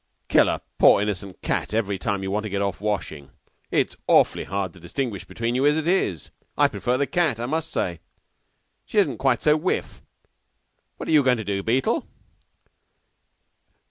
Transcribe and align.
"Kill 0.29 0.49
a 0.49 0.63
poor 0.79 0.99
innocent 0.99 1.39
cat 1.43 1.75
every 1.75 1.99
time 1.99 2.23
you 2.23 2.31
want 2.31 2.41
to 2.41 2.49
get 2.49 2.59
off 2.63 2.81
washing. 2.81 3.29
It's 3.69 3.95
awfully 4.07 4.45
hard 4.45 4.73
to 4.73 4.79
distinguish 4.79 5.25
between 5.25 5.53
you 5.53 5.63
as 5.67 5.77
it 5.77 5.87
is. 5.87 6.31
I 6.57 6.69
prefer 6.69 6.97
the 6.97 7.05
cat, 7.05 7.39
I 7.39 7.45
must 7.45 7.69
say. 7.69 7.99
She 8.87 8.97
isn't 8.97 9.19
quite 9.19 9.43
so 9.43 9.55
whiff. 9.55 10.01
What 10.97 11.07
are 11.07 11.11
you 11.11 11.21
goin' 11.21 11.37
to 11.37 11.43
do, 11.43 11.61
Beetle?" 11.61 12.07